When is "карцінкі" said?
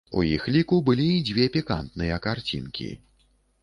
2.29-2.93